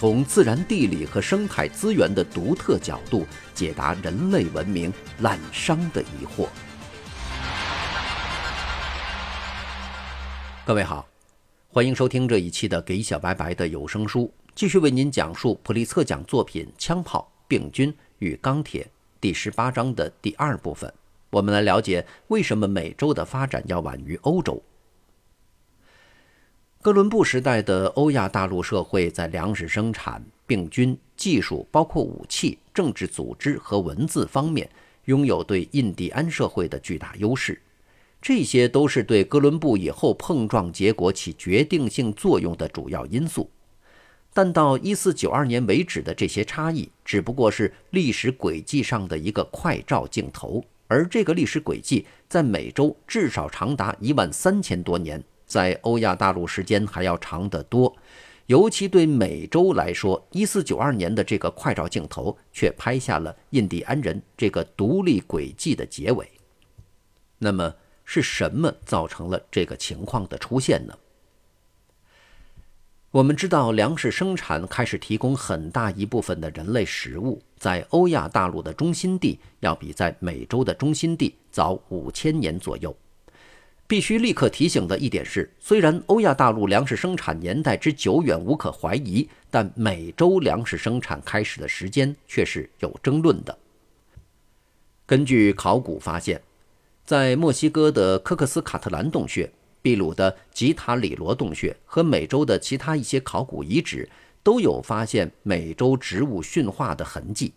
[0.00, 6.48] 从自然地理和生态资源的独特角度解答人类文明滥觞的疑惑。
[10.64, 11.06] 各位好，
[11.68, 14.20] 欢迎收听这一期的《给小白白的有声书》，
[14.54, 18.82] 继续为您讲述普利策奖作品《枪炮、病菌与钢铁》
[19.20, 20.90] 第十八章的第二部分。
[21.28, 24.62] 我们来了解为什么美洲的发展要晚于欧洲。
[26.82, 34.66] 哥伦布时代的欧亚大陆社会在粮食生产、病菌、技术，包括武器、政治组织和文字方面，
[35.04, 37.60] 拥有对印第安社会的巨大优势。
[38.22, 43.50] 这些都是对哥伦布以后碰撞结果起决定性作用的主要因素。
[44.32, 55.22] 但到1492年为止的这些差异，只不过是历史轨迹上的一个快照镜头，而这个历史轨迹在美洲至少长达一万三千多年。
[55.50, 57.96] 在欧亚大陆时间还要长得多，
[58.46, 66.30] 尤其对美洲来说，一四九二年的这个快照镜头却拍下了印第安人这个独立轨迹的结尾。
[67.38, 70.96] 那么是什么造成了这个情况的出现呢？
[73.10, 82.96] 我们知道，粮食生产开始提供很大一部分的人类食物，在欧亚大陆的中心地要比在美洲的中心地早五千年左右。
[83.90, 93.58] 必须立刻提醒的一点是，虽然欧亚大陆粮食生产年代之久远无可怀疑，但美洲粮食生产开始的时间却是有争论的。
[95.06, 96.40] 根据考古发现，
[97.04, 99.50] 在墨西哥的科克斯卡特兰洞穴、
[99.82, 104.08] 秘鲁的吉塔里罗洞穴和美洲的其他一些考古遗址，
[104.44, 107.52] 都有发现美洲植物驯化的痕迹。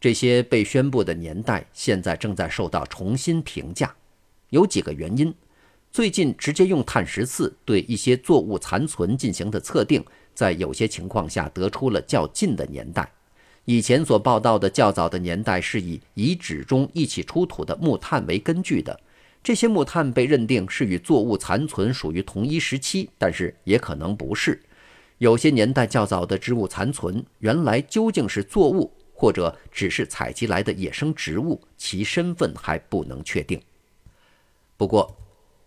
[0.00, 3.94] 这些被宣布的年代现在正在受到重新评价，
[4.48, 5.32] 有几个原因。
[5.94, 13.08] 最近直接用碳十四对一些作物残存进行的测定，在有些情况下得出了较近的年代。
[13.64, 18.98] 以前所报道的较早的年代是以遗址中一起出土的木炭为根据的，
[19.40, 24.60] 这些木炭被认定是与作物残存属于同一时期，但是也可能不是。
[25.18, 33.62] 有些年代较早的植物残存，原来究竟是作物或者只是采集来的野生植物，其身份还不能确定。
[34.76, 35.16] 不过，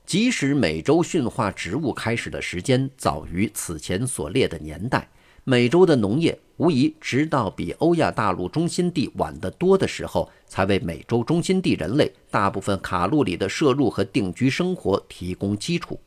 [0.08, 5.10] 即使美洲驯化植物开始的时间早于此前所列的年代，
[5.44, 16.00] 美洲的农业无疑直到比欧亚大陆中心地晚得多的时候，才为美洲中心地人类大部分卡路里的摄入和定居生活提供基础。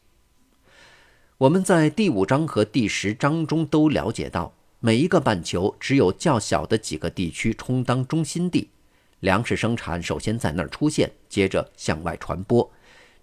[1.36, 8.70] 我们在第五章和第十章中都了解到，每一个半球只有较小的几个地区充当中心地，
[9.20, 12.72] 粮食生产首先在那儿出现，接着向外传播。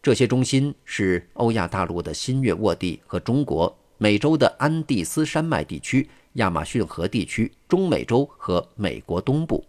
[0.02, 9.66] 这些中心是欧亚大陆的新月沃地和中国、美洲的安第斯山脉地区、亚马逊河地区、中美洲和美国东部。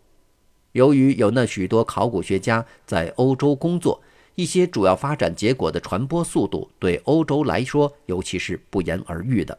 [0.72, 4.00] 由于有那许多考古学家在欧洲工作，
[4.36, 9.58] 一些主要发展结果的传播速度对欧洲来说，尤其是不言而喻的。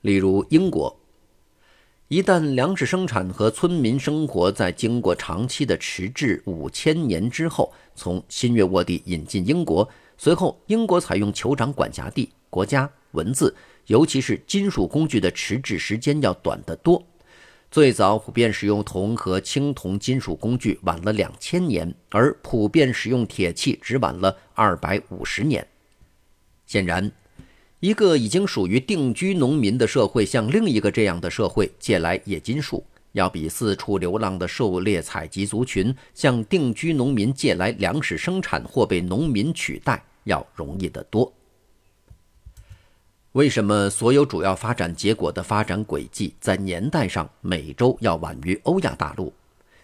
[0.00, 0.96] 例如，英国。
[2.12, 13.56] 一旦粮食生产和村民生活在经过长期的迟滞五千年之后，从新月沃地引进英国，随后英国采用酋长管辖地、国家、文字，
[13.86, 17.02] 尤其是金属工具的迟滞时间要短得多。
[17.70, 25.66] 最早普遍使用铜和青铜金属工具晚了两千年，而普遍使用铁器只晚了二百五十年。
[26.66, 27.10] 显然。
[27.82, 41.32] 一个已经属于定居农民的社会，向另一个这样的社会借来冶金术，要比四处流浪的狩猎采集族群向定居农民借来粮食生产或被农民取代要容易得多。
[43.32, 49.32] 为什么所有主要发展结果的发展轨迹在年代上美洲要晚于欧亚大陆？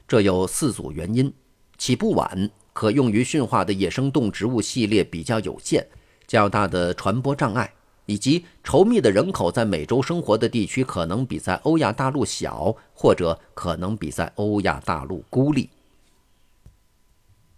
[0.07, 1.33] 这有四组原因：
[1.77, 5.85] 起步晚，可用于驯化的野生动植物系列比较有限，
[6.29, 7.69] 较大的传播障碍。
[8.09, 15.69] 以及稠密的人口在美洲生活的地区可能比在欧亚大陆小，或者可能比在欧亚大陆孤立。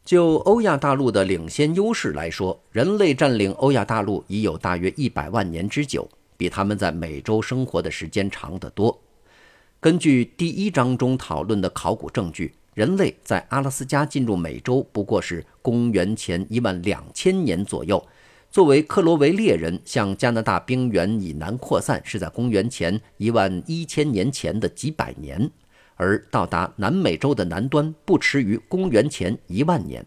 [0.05, 8.99] 就欧亚大陆的领先优势来说，人类占领欧亚大陆已有大约一百万年之久，比他们在美洲生活的时间长得多。
[9.79, 18.05] 根据第一章中讨论的考古证据，人类在阿拉斯加进入美洲不过是公元前一万两千年左右。
[18.50, 25.49] 作为克罗维猎人向加拿大冰原以南扩散，是在公元前一万一千年前的几百年，
[25.94, 30.05] 而到达南美洲的南端不迟于公元前一万年。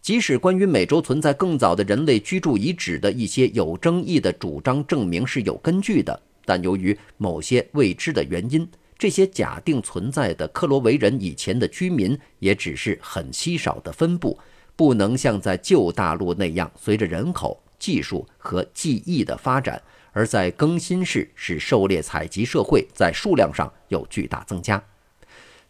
[0.00, 8.68] 即使关于美洲存在更早的人类居住遗址的一些有争议的主张证明是有根据的，但由于某些未知的原因，
[8.98, 14.36] 这些假定存在的克罗维人以前的居民也只是很稀少的分布。
[14.76, 19.80] 不能像在旧大陆那样，随着人口、技术和技艺的发展，
[20.12, 24.82] 而在更新世使狩猎采集社会在数量上有巨大增加。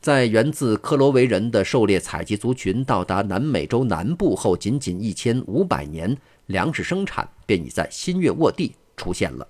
[0.00, 6.16] 在源自克罗维人的狩猎采集族群到达南美洲南部后，仅仅一千五百年，
[6.46, 9.46] 粮食生产便已在新月沃地出现了。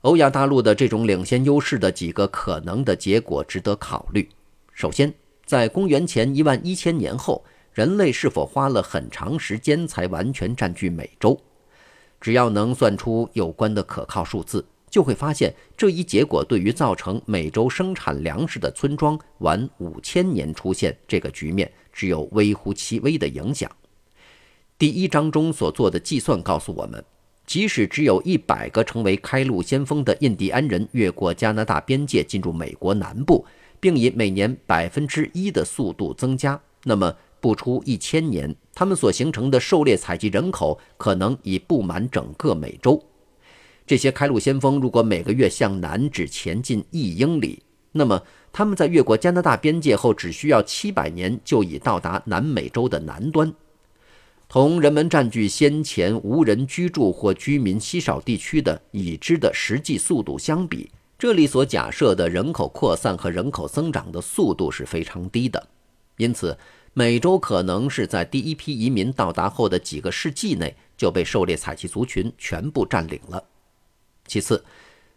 [0.00, 4.26] 欧亚大陆的这种领先优势的几个可能的结果值得考虑。
[4.72, 5.12] 首先，
[5.46, 11.40] 在公元前一万一千年后，人类是否花了很长时间才完全占据美洲？
[12.20, 23.70] 只要能算出有关的可靠数字，就会发现这一结果对于造成美洲生产粮食的村庄晚五千年出现这个局面，只有微乎其微的影响。
[24.76, 27.04] 第一章中所做的计算告诉我们，
[27.46, 33.46] 即使只有一百个成为开路先锋的印第安人越过加拿大边界进入美国南部。
[33.86, 43.00] 并以每年百分之一的速度增加，那么不出一千年，他们所形成的狩猎采集人口可能已布满整个美洲。
[43.86, 47.62] 这些开路先锋如果每个月向南只前进一英里，
[47.92, 48.20] 那么
[48.52, 53.54] 他们在越过加拿大边界后，只需要七百年就已到达南美洲的南端。
[54.48, 60.90] 同人们占据先前无人居住或居民稀少地区的已知的实际速度相比。
[61.18, 65.68] 这里所假设的人口扩散和人口增长的速度是非常低的，
[66.18, 66.58] 因此，
[66.92, 73.42] 美洲可能是在第一批移民到达后的几个世纪内就被狩猎采集族群全部占领了。
[74.26, 74.62] 其次，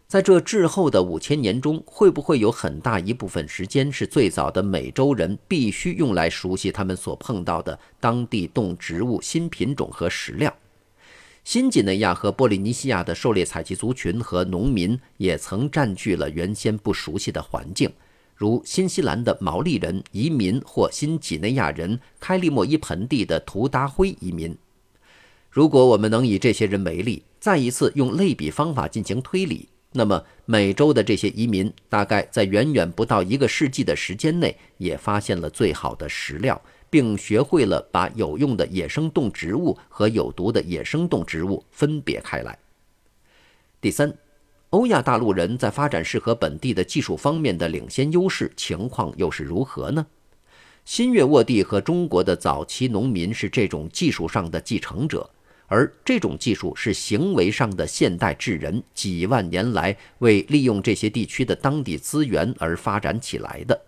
[0.08, 10.52] 在这滞后的五千年中，会不会有很大一部分时间是最早的美洲人必须用来熟悉他们所碰到的当地动植物新品种和食料？
[11.50, 17.90] 新几内亚和波利尼西亚的狩猎采集族群和农民也曾占据了原先不熟悉的环境，
[18.36, 24.56] 如新西兰的毛利人移民或新几内亚人开利莫伊盆地的图达灰移民。
[25.50, 36.62] 如果我们能以这些人为例，再一次用类比方法进行推理，那么美洲的这些移民大概在远远不到一个世纪的时间内，也发现了最好的石料。
[36.90, 42.58] 并学会了把有用的野生动植物和有毒的野生动植物分别开来。
[43.80, 44.12] 第三，
[44.70, 50.04] 欧亚大陆人在发展适合本地的技术方面的领先优势情况又是如何呢？
[50.84, 55.28] 新月沃地和中国的早期农民是这种技术上的继承者，
[55.66, 63.80] 而这种技术是行为上的现代智人几万年来为利用这些地区的当地资源而发展起来的，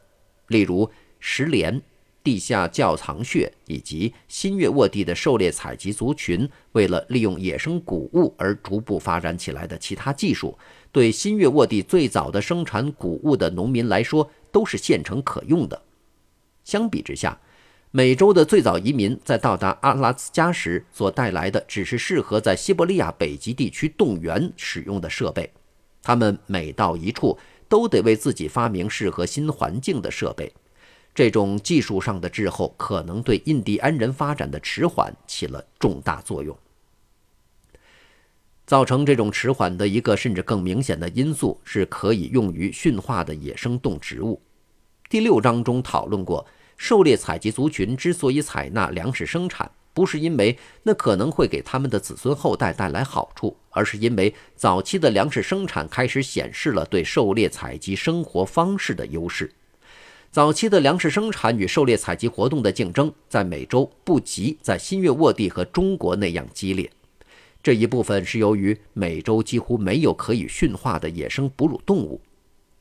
[0.46, 0.88] 例如
[1.18, 1.82] 石莲。
[2.24, 10.56] 地下窖藏穴以及新月沃地的狩猎采集族群，为了利用野生谷物而逐步发展起来的其他技术，
[10.92, 15.82] 对新月沃地最早的生产谷物的农民来说，都是现成可用的。
[16.64, 17.40] 相比之下，
[17.90, 25.50] 美洲的最早移民在到达阿拉斯加时所带来的，只是适合在西伯利亚北极地区动员使用的设备。
[26.02, 27.36] 他们每到一处，
[27.68, 30.52] 都得为自己发明适合新环境的设备。
[31.14, 36.56] 这种技术上的滞后，可能对印第安人发展的迟缓起了重大作用。
[38.64, 44.40] 造成这种迟缓的一个甚至更明显的因素，是可以用于驯化的野生动植物。
[45.10, 46.46] 第六章中讨论过，
[46.78, 59.52] 狩猎采集族群之所以采纳粮食生产，不是因为那可能会给他们的子孙后代带来好处，而是因为早期的粮食生产开始显示了对狩猎采集生活方式的优势。
[60.32, 66.90] 早期的粮食生产与狩猎采集活动的竞争，在美洲不及在新月沃地和中国那样激烈。
[67.62, 72.18] 这一部分是由于美洲几乎没有可以驯化的野生哺乳动物，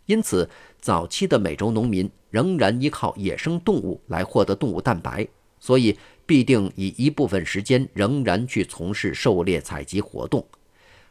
[0.06, 5.28] 因此早期的美洲农民仍然依靠野生动物来获得动物蛋白，
[5.60, 10.48] 所以必定以一部分时间仍然去从事狩猎采集活动。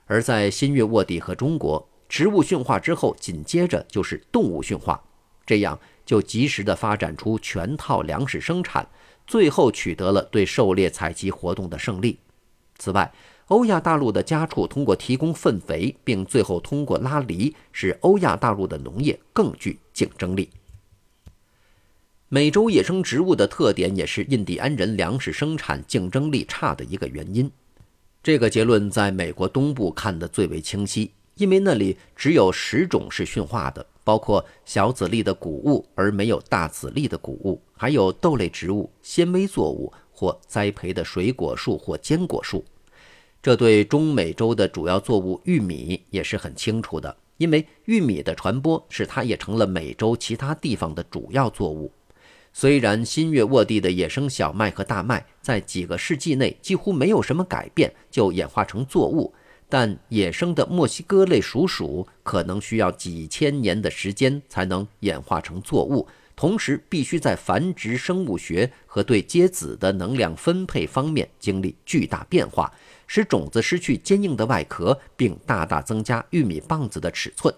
[0.06, 5.04] 而在新月沃地和中国，植物驯化之后，紧接着就是动物驯化，
[5.46, 5.78] 这样。
[6.06, 8.88] 就及时地发展出全套粮食生产，
[9.28, 12.18] 最后取得了对狩猎采集活动的胜利。
[12.78, 13.12] 此外，
[13.46, 20.50] 欧亚大陆的家畜通过提供粪肥，并最后通过拉犁，使欧亚大陆的农业更具竞争力。
[22.28, 27.48] 美洲野生植物的特点也是印第安人粮食生产竞争力差的一个原因。
[28.20, 42.64] 这个结论在美国东部看得最为清晰，因为那里只有十种是驯化的，包括小籽粒的谷物，而没有大籽粒的谷物，还有豆类植物、纤维作物或栽培的水果树或坚果树。
[43.40, 51.92] 这对中美洲的主要作物玉米也是很清楚的，因为玉米的传播使它也成了美洲其他地方的主要作物。
[52.52, 59.32] 虽然新月沃地的野生小麦和大麦在几个世纪内几乎没有什么改变就演化成作物，
[59.70, 72.72] 但野生的墨西哥类鼠鼠可能需要几千年的时间才能演化成作物，同时必须在繁殖生物学和对接子的能量分配方面经历巨大变化，
[73.06, 77.54] 使种子失去坚硬的外壳，并大大增加玉米棒子的尺寸。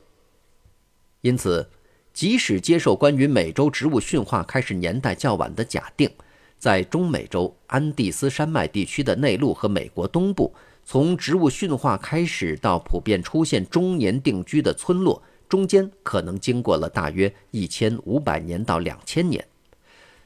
[1.22, 1.68] 因此。
[2.14, 6.10] 即使接受关于美洲植物驯化开始年代较晚的假定，
[6.58, 19.46] 在中美洲安第斯山脉地区的内陆和美国东部，从植物驯化开始到普遍出现中年定居的村落，中间可能经过了大约一千五百年到两千年。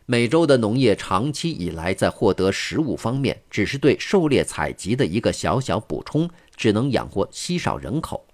[0.07, 8.25] 美洲的农业长期以来在获得食物方面，只是对狩猎采集的一个小小补充，只能养活稀少人口。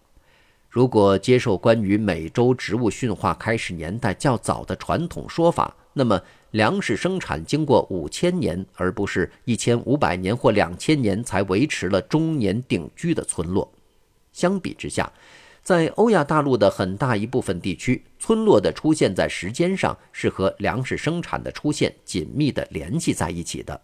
[0.68, 6.20] 如果接受关于美洲植物驯化开始年代较早的传统说法，那么
[6.52, 13.70] 粮食生产经过五千年，而不是一千五百年或两千年才维持了终年定居的村落。
[14.32, 15.12] 相比之下，
[15.62, 23.80] 在欧亚大陆的很大一部分地区，村落的出现在时间上是和粮食生产的出现紧密地联系在一起的。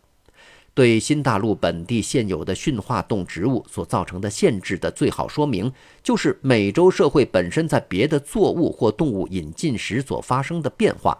[0.74, 5.72] 对新大陆本地现有的驯化动植物所造成的限制的最好说明，
[6.02, 11.18] 就是美洲社会本身在别的作物或动物引进时所发生的变化，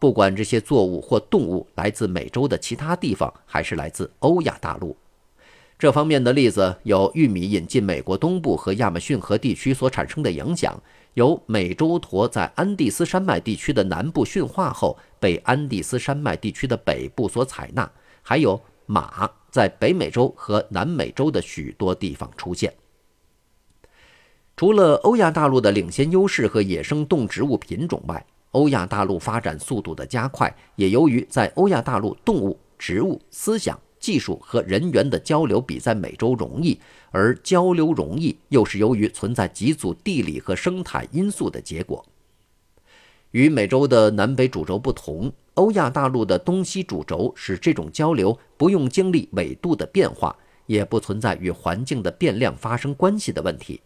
[0.00, 4.96] 不管这些作物或动物来自美洲的其他地方，还是来自欧亚大陆。
[5.78, 10.82] 这方面的例子有玉米引进美国东部和亚马逊河地区所产生的影响，
[11.14, 17.88] 有美洲驼在安第斯山脉地区的南部驯化后被安第斯山脉地区的北部所采纳，
[18.22, 18.60] 还有。
[18.86, 22.74] 马在北美洲和南美洲的许多地方出现。
[24.56, 36.78] 除了欧亚大陆的领先优势和野生动植物品种外，欧亚大陆发展速度的加快，也由于在欧亚大陆动物、植物、思想、技术和人员的交流比在美洲容易，
[37.10, 42.04] 而交流容易又是由于存在几组地理和生态因素的结果。
[43.30, 45.32] 与美洲的南北主轴不同。
[45.54, 53.80] 欧亚大陆的东西主轴使这种交流不用经历纬度的变化，也不存在与环境的变量发生关系的问题。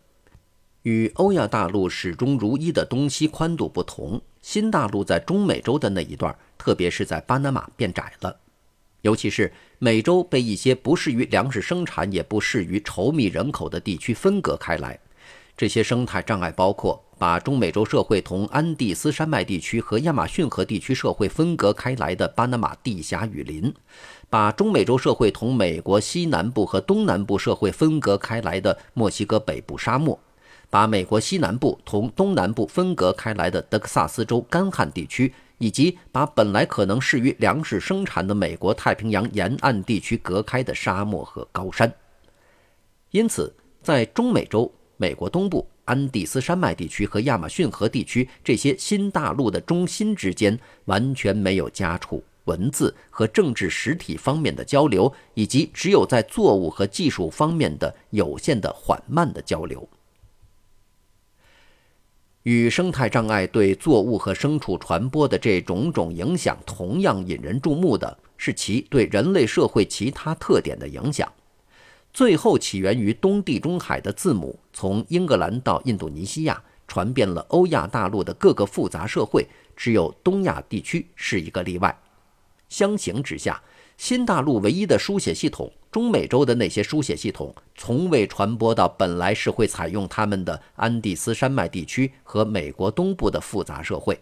[0.84, 8.36] 与欧亚大陆始终如一的东西宽度不同，新大陆在中美洲的那一段，特别是在巴拿马变窄了。
[9.00, 14.98] 尤其是美洲被一些不适于粮食生产也不适于稠密人口的地区分隔开来。
[15.56, 17.02] 这些生态障碍包括。
[17.16, 23.72] 把中美洲社会同安第斯山脉地区和亚马逊河地区社会分隔开来的巴拿马地峡雨林，
[24.28, 30.18] 把中美洲社会同美国西南部和东南部社会分隔开来的墨西哥北部沙漠，
[30.71, 41.92] 把美国西南部同东南部分隔开来的德克萨斯州干旱地区，以及把本来可能适于粮食生产的美国太平洋沿岸地区隔开的沙漠和高山。
[43.11, 45.66] 因此，在中美洲、美国东部。
[45.87, 59.87] 安第斯山脉地区和亚马逊河地区这些新大陆的中心之间完全没有家畜、文字和政治实体方面的交流，以及只有在作物和技术方面的有限的缓慢的交流。
[62.44, 71.30] 与生态障碍对作物和牲畜传播的这种种影响同样引人注目的是其对人类社会其他特点的影响。
[72.12, 81.98] 最后起源于东地中海的字母，从英格兰到印度尼西亚，传遍了欧亚大陆的各个复杂社会，只有东亚地区是一个例外。
[82.68, 83.62] 相形之下，
[83.96, 94.18] 新大陆唯一的书写系统——中美洲的那些书写系统，从未传播到本来是会采用它们的安第斯山脉地区和美国东部的复杂社会。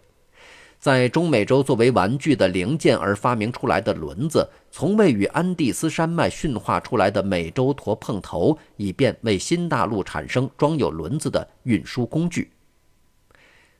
[0.77, 12.51] 在中美洲作为玩具的零件而发明出来的轮子，从未与安第斯山脉驯化出来的美洲驼碰头，以便为新大陆产生装有轮子的运输工具。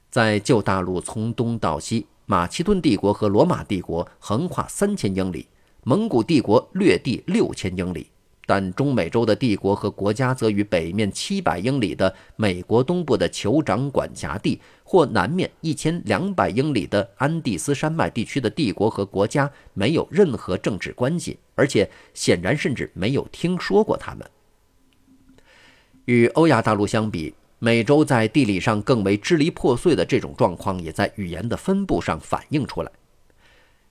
[0.10, 5.46] 在旧大陆从东到西，马其顿帝国和罗马帝国横跨三千英里，
[5.86, 8.08] 蒙古帝国略地六千英里，
[8.46, 24.26] 但中美洲的帝国和国家则与北面七百英里的美国东部的酋长管辖地，或南面一千两百英里的安第斯山脉地区的帝国和国家没有任何政治关系，而且显然甚至没有听说过他们。
[26.06, 32.92] 与欧亚大陆相比，美洲在地理上更为支离破碎的这种状况，也在语言的分布上反映出来。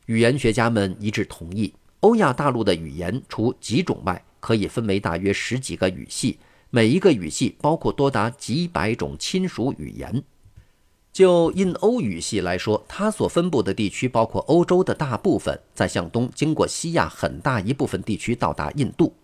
[0.07, 1.73] 语言学家们一致同意，
[2.03, 6.37] 欧亚大陆的语言除几种外，可以分为大约十几个语系，
[6.69, 10.23] 每一个语系包括多达几百种亲属语言。
[11.13, 19.15] 就印欧语系来说，它所分布的地区包括欧洲的大部分，再向东经过西亚很大一部分地区到达印度。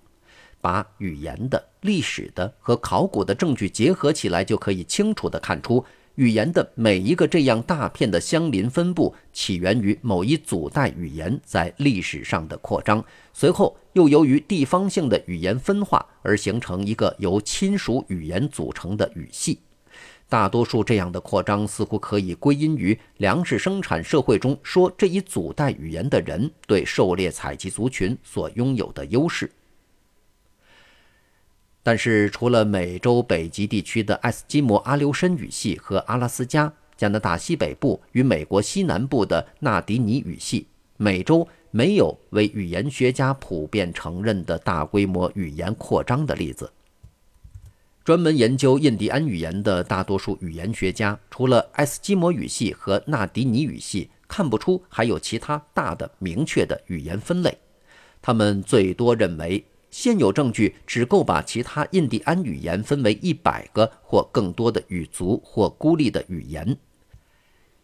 [0.60, 5.84] 把语言的、历史的和考古的证据结合起来，就可以清楚地看出。
[6.18, 19.60] 语言的每一个这样大片的相邻分布，起源于某一祖代语言在历史上的扩张，随后又由于地方性的语言分化而形成一个由亲属语言组成的语系。
[20.28, 29.48] 大多数这样的扩张似乎可以归因于粮食生产社会中说这一祖代语言的人对狩猎采集族群所拥有的优势。
[31.82, 40.66] 但是，除了美洲北极地区的爱斯基摩阿留申语系和阿拉斯加、加拿大西北部与美国西南部的纳迪尼语系，
[40.98, 46.70] 美洲没有为语言学家普遍承认的大规模语言扩张的例子。
[48.04, 57.56] 专门研究印第安语言的大多数语言学家，除了爱斯基摩语系和纳迪尼语系，看不出还有其他大的明确的语言分类。
[58.20, 59.64] 他们最多认为。
[59.90, 66.76] 现有证据只够把其他印第安语言分为一百个或更多的语族或孤立的语言。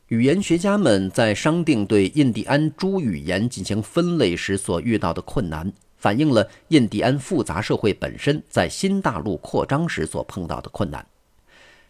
[0.08, 11.04] 语言学家们在商定对印第安诸语言进行分类时所遇到的困难，反映了印第安复杂社会本身在新大陆扩张时所碰到的困难。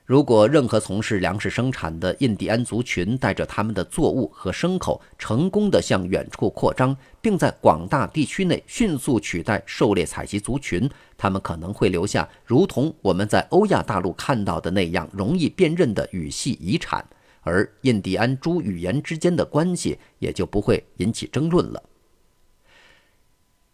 [0.06, 10.86] 如果任何从事粮食生产的印第安族群带着他们的作物和牲口成功地向远处扩张，并在广大地区内迅速取代狩猎采集族群，
[11.16, 17.02] 他们可能会留下如同我们在欧亚大陆看到的那样容易辨认的语系遗产，
[17.40, 21.82] 而印第安诸语言之间的关系也就不会引起争论了。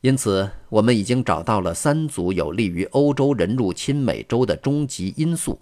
[0.00, 5.60] 因此，我们已经找到了三组有利于欧洲人入侵美洲的终极因素。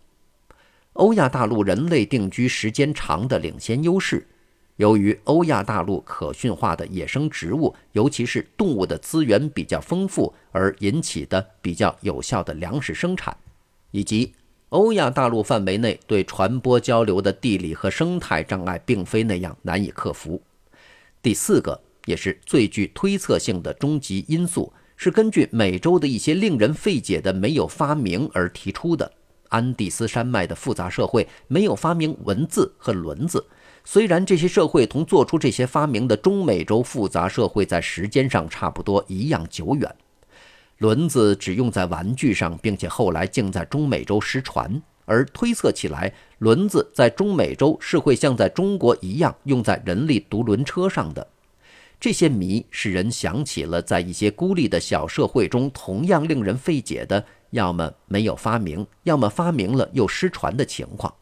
[0.99, 4.27] 欧亚大陆人类定居时间长的领先优势，
[4.79, 13.37] 由于欧亚大陆可驯化的野生植物，尤其是动物的资源比较丰富而引起的比较有效的粮食生产，
[13.93, 14.33] 以及
[14.71, 20.43] 欧亚大陆范围内对传播交流的地理和生态障碍并非那样难以克服。
[21.23, 29.13] 第四个，也是最具推测性的终极因素，是根据美洲的一些令人费解的没有发明而提出的。
[29.49, 33.45] 安第斯山脉的复杂社会没有发明文字和轮子，
[33.85, 39.95] 虽然这些社会同做出这些发明的中美洲复杂社会在时间上差不多一样久远。
[40.79, 44.81] 轮子只用在玩具上，并且后来竟在中美洲失传。
[45.07, 51.27] 而推测起来，轮子在中美洲是会像在中国一样用在人力独轮车上的。
[51.99, 57.25] 这些谜使人想起了在一些孤立的小社会中同样令人费解的。
[57.51, 61.13] 要么没有发明，要么发明了又失传的情况。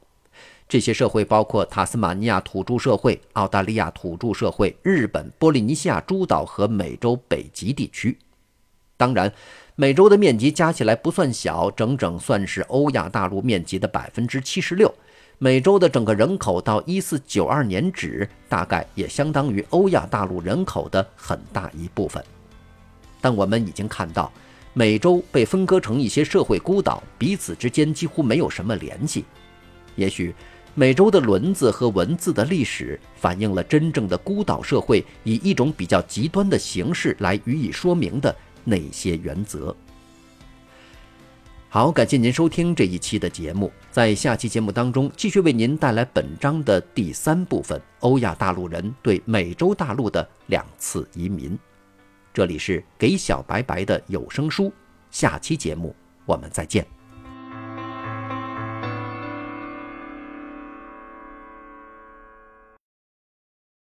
[0.68, 8.18] 这些社会包括塔斯马尼亚土著社会、澳大利亚土著社会、日本、波利尼西亚诸岛和美洲北极地区。
[8.96, 9.32] 当然，
[9.76, 14.92] 美洲的面积加起来不算小，整整算是欧亚大陆面积的百分之七十六。
[15.38, 22.24] 美洲的整个人口到一四九二年止，大概也相当于欧亚大陆人口的很大一部分。
[23.20, 24.32] 但我们已经看到。
[24.78, 29.24] 美洲被分割成一些社会孤岛，彼此之间几乎没有什么联系。
[29.94, 30.34] 也许，
[30.74, 39.74] 美洲的轮子和文字的历史反映了真正的孤岛社会以一种比较极端的形式来予以说明的那些原则。
[41.70, 51.58] 好，感谢您收听这一期的节目，在下期节目当中继续为您带来本章的第三部分：欧亚大陆人对美洲大陆的两次移民。
[52.36, 54.70] 这里是给小白白的有声书，
[55.10, 55.96] 下期节目
[56.26, 56.95] 我们再见。